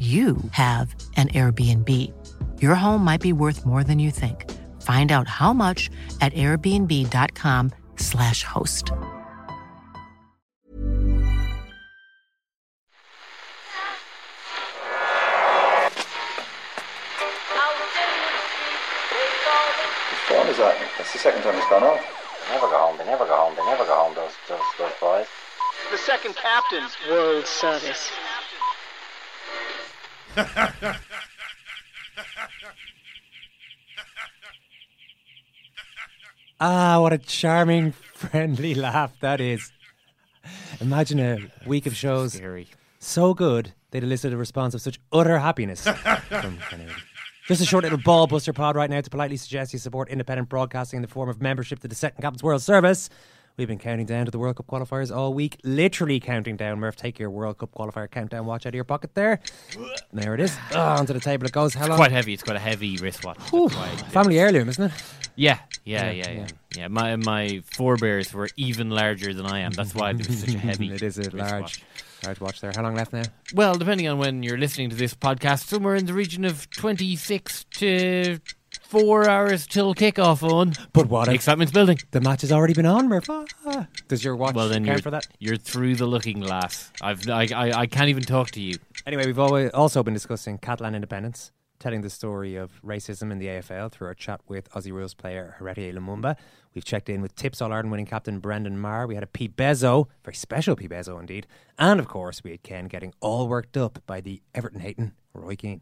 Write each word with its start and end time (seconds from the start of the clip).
you 0.00 0.36
have 0.52 0.94
an 1.16 1.28
Airbnb. 1.28 1.88
Your 2.62 2.74
home 2.74 3.04
might 3.04 3.20
be 3.20 3.34
worth 3.34 3.66
more 3.66 3.84
than 3.84 3.98
you 3.98 4.10
think. 4.10 4.50
Find 4.80 5.12
out 5.12 5.28
how 5.28 5.52
much 5.52 5.90
at 6.22 6.32
airbnb.com/slash 6.32 8.44
host. 8.44 8.90
Which 8.90 8.98
phone 20.28 20.46
is 20.48 20.56
that? 20.56 20.76
That's 20.96 21.12
the 21.12 21.18
second 21.18 21.42
time 21.42 21.56
it's 21.56 21.68
gone 21.68 21.82
off. 21.82 22.00
They 22.48 22.54
never 22.54 22.68
go 22.68 22.78
home. 22.78 22.96
They 22.96 23.04
never 23.04 23.26
go 23.26 23.36
home. 23.36 23.54
They 23.54 23.66
never 23.66 23.84
go 23.84 23.94
home. 23.94 24.14
Those 24.14 24.32
those 24.48 24.60
those 24.78 24.92
boys. 24.98 25.26
The 25.90 25.98
second 25.98 26.36
captain's 26.36 26.96
World 27.06 27.46
Service. 27.46 28.10
Ah, 36.60 37.00
what 37.00 37.12
a 37.12 37.18
charming, 37.18 37.92
friendly 37.92 38.74
laugh 38.74 39.18
that 39.20 39.40
is. 39.40 39.72
Imagine 40.80 41.18
a 41.18 41.38
week 41.66 41.86
of 41.86 41.96
shows 41.96 42.34
Scary. 42.34 42.68
so 42.98 43.32
good 43.32 43.72
they'd 43.90 44.02
elicit 44.02 44.32
a 44.32 44.36
response 44.36 44.74
of 44.74 44.82
such 44.82 44.98
utter 45.12 45.38
happiness 45.38 45.86
from. 45.86 46.58
Just 47.48 47.62
a 47.62 47.66
short 47.66 47.82
little 47.82 47.98
ball 47.98 48.26
buster 48.26 48.52
pod 48.52 48.76
right 48.76 48.88
now 48.88 49.00
to 49.00 49.10
politely 49.10 49.36
suggest 49.36 49.72
you 49.72 49.78
support 49.78 50.08
independent 50.08 50.48
broadcasting 50.48 50.98
in 50.98 51.02
the 51.02 51.08
form 51.08 51.28
of 51.28 51.40
membership 51.42 51.80
to 51.80 51.88
the 51.88 51.94
Second 51.96 52.22
Captains 52.22 52.42
World 52.42 52.62
Service. 52.62 53.08
We've 53.60 53.68
been 53.68 53.76
counting 53.78 54.06
down 54.06 54.24
to 54.24 54.30
the 54.30 54.38
World 54.38 54.56
Cup 54.56 54.68
qualifiers 54.68 55.14
all 55.14 55.34
week, 55.34 55.60
literally 55.64 56.18
counting 56.18 56.56
down. 56.56 56.78
Murph, 56.80 56.96
take 56.96 57.18
your 57.18 57.28
World 57.28 57.58
Cup 57.58 57.70
qualifier 57.72 58.10
countdown 58.10 58.46
watch 58.46 58.64
out 58.64 58.70
of 58.70 58.74
your 58.74 58.84
pocket 58.84 59.14
there. 59.14 59.38
There 60.14 60.32
it 60.32 60.40
is. 60.40 60.56
Ah, 60.72 60.98
onto 60.98 61.12
the 61.12 61.20
table 61.20 61.44
it 61.44 61.52
goes. 61.52 61.74
How 61.74 61.86
long? 61.86 61.98
Quite 61.98 62.10
heavy. 62.10 62.32
It's 62.32 62.42
got 62.42 62.56
a 62.56 62.58
heavy 62.58 62.96
wristwatch. 62.96 63.36
That's 63.36 63.50
Whew. 63.50 63.68
why 63.68 63.88
I 63.88 63.90
did 63.96 64.00
it. 64.00 64.06
Family 64.12 64.38
heirloom, 64.38 64.70
isn't 64.70 64.84
it? 64.84 64.92
Yeah, 65.36 65.58
yeah, 65.84 66.10
Yeah, 66.10 66.30
yeah, 66.30 66.46
yeah. 66.74 66.88
My 66.88 67.16
my 67.16 67.60
forebears 67.66 68.32
were 68.32 68.48
even 68.56 68.88
larger 68.88 69.34
than 69.34 69.44
I 69.44 69.58
am. 69.58 69.72
That's 69.72 69.94
why 69.94 70.12
it 70.12 70.26
was 70.26 70.38
such 70.40 70.54
a 70.54 70.58
heavy. 70.68 70.90
it 70.94 71.02
is 71.02 71.18
a 71.18 71.28
large, 71.36 71.84
large 72.24 72.40
watch 72.40 72.62
there. 72.62 72.72
How 72.74 72.82
long 72.82 72.94
left 72.94 73.12
now? 73.12 73.24
Well, 73.52 73.74
depending 73.74 74.08
on 74.08 74.16
when 74.16 74.42
you're 74.42 74.56
listening 74.56 74.88
to 74.88 74.96
this 74.96 75.12
podcast, 75.14 75.66
somewhere 75.66 75.96
in 75.96 76.06
the 76.06 76.14
region 76.14 76.46
of 76.46 76.70
twenty 76.70 77.14
six 77.14 77.64
to 77.74 78.38
four 78.90 79.28
hours 79.28 79.66
till 79.66 79.94
kickoff 79.94 80.42
on. 80.42 80.72
But 80.92 81.06
what 81.08 81.28
if 81.28 81.34
Excitement's 81.34 81.72
building. 81.72 81.98
the 82.10 82.20
match 82.20 82.40
has 82.42 82.50
already 82.52 82.74
been 82.74 82.86
on, 82.86 83.08
Murph? 83.08 83.30
Ah. 83.30 83.86
Does 84.08 84.24
your 84.24 84.34
watch 84.36 84.54
Well, 84.54 84.68
then 84.68 84.84
you're 84.84 84.94
count 84.96 85.04
for 85.04 85.10
that? 85.12 85.26
you're 85.38 85.56
through 85.56 85.94
the 85.96 86.06
looking 86.06 86.40
glass. 86.40 86.90
I've 87.00 87.28
I, 87.28 87.46
I 87.54 87.70
I 87.82 87.86
can't 87.86 88.08
even 88.08 88.24
talk 88.24 88.50
to 88.52 88.60
you. 88.60 88.76
Anyway, 89.06 89.26
we've 89.26 89.38
always 89.38 89.70
also 89.70 90.02
been 90.02 90.14
discussing 90.14 90.58
Catalan 90.58 90.94
independence, 90.94 91.52
telling 91.78 92.00
the 92.02 92.10
story 92.10 92.56
of 92.56 92.82
racism 92.82 93.30
in 93.32 93.38
the 93.38 93.46
AFL 93.46 93.90
through 93.92 94.08
our 94.08 94.14
chat 94.14 94.40
with 94.48 94.68
Aussie 94.72 94.92
Rules 94.92 95.14
player 95.14 95.56
Héritier 95.60 95.94
Lumumba. 95.94 96.36
We've 96.74 96.84
checked 96.84 97.08
in 97.08 97.20
with 97.22 97.34
Tipp's 97.34 97.60
All 97.62 97.72
Ireland 97.72 97.90
winning 97.90 98.06
captain 98.06 98.38
Brendan 98.38 98.78
Maher. 98.78 99.06
We 99.06 99.14
had 99.14 99.24
a 99.24 99.28
Pete 99.28 99.56
Bezo, 99.56 100.06
very 100.24 100.34
special 100.36 100.76
Pete 100.76 100.90
Bezo 100.90 101.18
indeed. 101.18 101.46
And 101.78 101.98
of 101.98 102.06
course, 102.06 102.44
we 102.44 102.50
had 102.52 102.62
Ken 102.62 102.86
getting 102.86 103.12
all 103.20 103.48
worked 103.48 103.76
up 103.76 103.98
by 104.06 104.20
the 104.20 104.40
Everton 104.54 104.80
hating 104.80 105.12
Roy 105.34 105.56
Keane. 105.56 105.80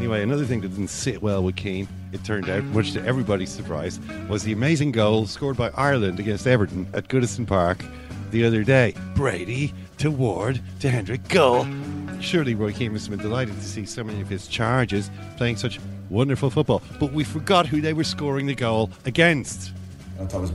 Anyway, 0.00 0.22
another 0.22 0.46
thing 0.46 0.62
that 0.62 0.68
didn't 0.68 0.88
sit 0.88 1.20
well 1.20 1.44
with 1.44 1.56
Keane, 1.56 1.86
it 2.10 2.24
turned 2.24 2.48
out, 2.48 2.64
much 2.64 2.92
to 2.92 3.04
everybody's 3.04 3.50
surprise, 3.50 4.00
was 4.30 4.42
the 4.42 4.52
amazing 4.52 4.92
goal 4.92 5.26
scored 5.26 5.58
by 5.58 5.68
Ireland 5.74 6.18
against 6.18 6.46
Everton 6.46 6.88
at 6.94 7.08
Goodison 7.08 7.46
Park 7.46 7.84
the 8.30 8.42
other 8.46 8.64
day. 8.64 8.94
Brady 9.14 9.74
to 9.98 10.10
Ward 10.10 10.62
to 10.80 10.88
Hendrick, 10.88 11.28
goal. 11.28 11.66
Surely 12.18 12.54
Roy 12.54 12.72
Keane 12.72 12.94
must 12.94 13.08
have 13.08 13.18
been 13.18 13.28
delighted 13.28 13.56
to 13.56 13.66
see 13.66 13.84
so 13.84 14.02
many 14.02 14.22
of 14.22 14.28
his 14.30 14.48
charges 14.48 15.10
playing 15.36 15.58
such 15.58 15.78
wonderful 16.08 16.48
football. 16.48 16.80
But 16.98 17.12
we 17.12 17.22
forgot 17.22 17.66
who 17.66 17.82
they 17.82 17.92
were 17.92 18.02
scoring 18.02 18.46
the 18.46 18.54
goal 18.54 18.88
against. 19.04 19.70
I 20.18 20.24
thought 20.24 20.38
it 20.38 20.40
was 20.40 20.52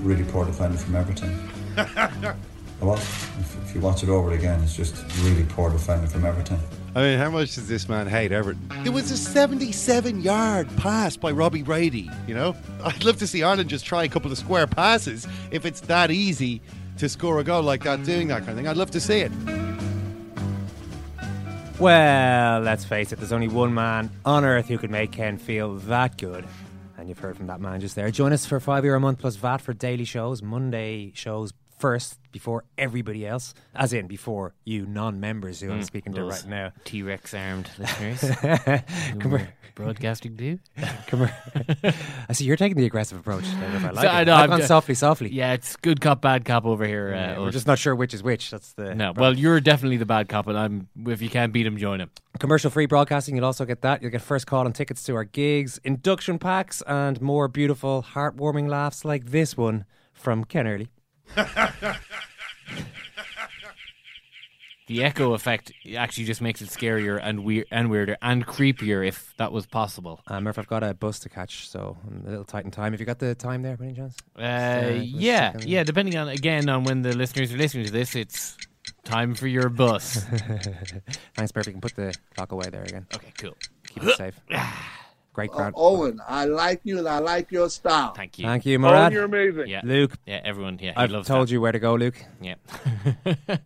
really 0.00 0.24
poor 0.24 0.46
defending 0.46 0.78
from 0.78 0.96
Everton. 0.96 1.38
Was. 2.80 3.00
If, 3.00 3.62
if 3.62 3.74
you 3.74 3.82
watch 3.82 4.02
it 4.02 4.08
over 4.08 4.32
again, 4.32 4.62
it's 4.62 4.74
just 4.74 4.96
really 5.22 5.44
poor 5.44 5.68
defending 5.68 6.08
from 6.08 6.24
Everton. 6.24 6.58
I 6.96 7.00
mean, 7.00 7.18
how 7.18 7.28
much 7.28 7.56
does 7.56 7.68
this 7.68 7.90
man 7.90 8.06
hate 8.06 8.32
Everton? 8.32 8.72
It 8.86 8.88
was 8.88 9.10
a 9.10 9.18
77 9.18 10.22
yard 10.22 10.66
pass 10.78 11.14
by 11.14 11.30
Robbie 11.30 11.62
Brady, 11.62 12.10
you 12.26 12.34
know? 12.34 12.56
I'd 12.82 13.04
love 13.04 13.18
to 13.18 13.26
see 13.26 13.42
Ireland 13.42 13.68
just 13.68 13.84
try 13.84 14.04
a 14.04 14.08
couple 14.08 14.32
of 14.32 14.38
square 14.38 14.66
passes 14.66 15.28
if 15.50 15.66
it's 15.66 15.80
that 15.82 16.10
easy 16.10 16.62
to 16.96 17.10
score 17.10 17.38
a 17.38 17.44
goal 17.44 17.62
like 17.62 17.84
that, 17.84 18.02
doing 18.04 18.28
that 18.28 18.46
kind 18.46 18.52
of 18.52 18.56
thing. 18.56 18.66
I'd 18.66 18.78
love 18.78 18.90
to 18.92 19.00
see 19.00 19.18
it. 19.20 19.32
Well, 21.78 22.60
let's 22.60 22.86
face 22.86 23.12
it, 23.12 23.16
there's 23.16 23.30
only 23.30 23.48
one 23.48 23.74
man 23.74 24.08
on 24.24 24.46
earth 24.46 24.68
who 24.68 24.78
could 24.78 24.90
make 24.90 25.12
Ken 25.12 25.36
feel 25.36 25.74
that 25.74 26.16
good. 26.16 26.46
And 26.96 27.10
you've 27.10 27.18
heard 27.18 27.36
from 27.36 27.48
that 27.48 27.60
man 27.60 27.78
just 27.78 27.94
there. 27.94 28.10
Join 28.10 28.32
us 28.32 28.46
for 28.46 28.58
five 28.58 28.86
euro 28.86 28.96
a 28.96 29.00
month 29.00 29.18
plus 29.18 29.36
VAT 29.36 29.58
for 29.58 29.74
daily 29.74 30.06
shows, 30.06 30.40
Monday 30.40 31.12
shows 31.14 31.52
first 31.78 32.18
before 32.32 32.64
everybody 32.76 33.26
else, 33.26 33.54
as 33.74 33.92
in 33.92 34.06
before 34.06 34.54
you 34.64 34.86
non-members 34.86 35.60
who 35.60 35.72
I'm 35.72 35.82
speaking 35.82 36.12
to 36.14 36.24
right 36.24 36.46
now. 36.46 36.72
T 36.84 37.02
Rex 37.02 37.32
armed 37.34 37.68
listeners. 37.78 38.20
who 38.20 39.18
Come 39.18 39.30
we're 39.32 39.38
here. 39.38 39.54
broadcasting 39.74 40.36
to. 40.36 40.58
Come 41.06 41.20
here. 41.20 41.94
I 42.28 42.32
see 42.32 42.44
you're 42.44 42.56
taking 42.56 42.76
the 42.76 42.84
aggressive 42.86 43.18
approach. 43.18 43.44
I 43.46 43.90
like 43.90 43.94
So, 43.96 44.00
it. 44.02 44.06
I 44.10 44.24
know, 44.24 44.34
I've 44.34 44.44
I'm 44.44 44.50
gone 44.50 44.60
ju- 44.60 44.66
softly, 44.66 44.94
softly. 44.94 45.30
Yeah, 45.30 45.52
it's 45.54 45.76
good 45.76 46.00
cop, 46.00 46.20
bad 46.20 46.44
cop 46.44 46.64
over 46.66 46.86
here. 46.86 47.08
Uh, 47.14 47.16
Yeah, 47.16 47.38
we're 47.40 47.48
us. 47.48 47.54
just 47.54 47.66
not 47.66 47.78
sure 47.78 47.94
which 47.94 48.12
is 48.14 48.22
which. 48.22 48.50
That's 48.50 48.72
the 48.74 48.94
no. 48.94 49.12
Well, 49.16 49.36
you're 49.36 49.60
definitely 49.60 49.96
the 49.98 50.06
bad 50.06 50.28
cop, 50.28 50.46
and 50.46 50.58
I'm. 50.58 50.88
If 51.06 51.22
you 51.22 51.30
can't 51.30 51.52
beat 51.52 51.66
him, 51.66 51.76
join 51.78 52.00
him. 52.00 52.10
Commercial 52.38 52.70
free 52.70 52.86
broadcasting, 52.86 53.34
you'll 53.36 53.44
also 53.46 53.64
get 53.64 53.80
that. 53.82 54.02
You'll 54.02 54.10
get 54.10 54.20
first 54.22 54.46
call 54.46 54.66
on 54.66 54.72
tickets 54.74 55.02
to 55.04 55.14
our 55.14 55.24
gigs, 55.24 55.78
induction 55.84 56.38
packs, 56.38 56.82
and 56.86 57.20
more 57.22 57.48
beautiful, 57.48 58.04
heartwarming 58.14 58.68
laughs 58.68 59.04
like 59.06 59.26
this 59.30 59.56
one 59.56 59.86
from 60.12 60.44
Ken 60.44 60.66
Early. 60.66 60.88
The 64.86 65.02
echo 65.02 65.32
effect 65.34 65.72
actually 65.96 66.24
just 66.24 66.40
makes 66.40 66.62
it 66.62 66.68
scarier 66.68 67.20
and 67.20 67.44
weird 67.44 67.66
and 67.72 67.90
weirder 67.90 68.16
and 68.22 68.46
creepier 68.46 69.06
if 69.06 69.34
that 69.36 69.50
was 69.50 69.66
possible. 69.66 70.20
Uh, 70.28 70.40
Murph, 70.40 70.60
I've 70.60 70.68
got 70.68 70.84
a 70.84 70.94
bus 70.94 71.18
to 71.20 71.28
catch, 71.28 71.68
so 71.68 71.96
I'm 72.06 72.24
a 72.24 72.30
little 72.30 72.44
tight 72.44 72.64
in 72.64 72.70
time. 72.70 72.92
Have 72.92 73.00
you 73.00 73.06
got 73.06 73.18
the 73.18 73.34
time 73.34 73.62
there, 73.62 73.76
by 73.76 73.86
any 73.86 73.94
chance? 73.94 74.16
Uh, 74.38 74.40
let's 74.92 75.06
yeah, 75.06 75.54
yeah. 75.58 75.82
Depending 75.82 76.16
on 76.16 76.28
again 76.28 76.68
on 76.68 76.84
when 76.84 77.02
the 77.02 77.16
listeners 77.16 77.52
are 77.52 77.56
listening 77.56 77.86
to 77.86 77.90
this, 77.90 78.14
it's 78.14 78.56
time 79.02 79.34
for 79.34 79.48
your 79.48 79.68
bus. 79.68 80.24
Thanks, 81.34 81.52
Murph. 81.52 81.66
You 81.66 81.72
can 81.72 81.80
put 81.80 81.96
the 81.96 82.14
clock 82.36 82.52
away 82.52 82.68
there 82.70 82.84
again. 82.84 83.06
okay, 83.12 83.32
cool. 83.38 83.56
Keep 83.88 84.04
it 84.04 84.16
safe. 84.16 84.40
Great 85.36 85.50
uh, 85.50 85.54
crowd. 85.56 85.74
Owen, 85.76 86.18
I 86.26 86.46
like 86.46 86.80
you 86.84 86.98
and 86.98 87.06
I 87.06 87.18
like 87.18 87.52
your 87.52 87.68
style. 87.68 88.14
Thank 88.14 88.38
you. 88.38 88.46
Thank 88.46 88.64
you, 88.64 88.78
Murad. 88.78 89.12
you're 89.12 89.24
amazing. 89.24 89.68
Yeah, 89.68 89.82
Luke, 89.84 90.12
yeah. 90.24 90.40
Everyone, 90.42 90.78
yeah. 90.80 90.94
I've 90.96 91.10
loves 91.10 91.28
told 91.28 91.48
that. 91.48 91.52
you 91.52 91.60
where 91.60 91.72
to 91.72 91.78
go, 91.78 91.94
Luke. 91.94 92.24
Yeah. 92.40 92.54
Thanks, 93.26 93.58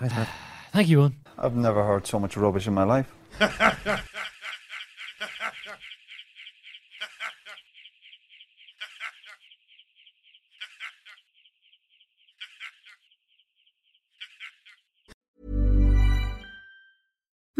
Murph. 0.00 0.28
Thank 0.72 0.88
you, 0.88 1.00
Owen. 1.00 1.16
I've 1.36 1.56
never 1.56 1.84
heard 1.84 2.06
so 2.06 2.20
much 2.20 2.36
rubbish 2.36 2.68
in 2.68 2.74
my 2.74 2.84
life. 2.84 3.12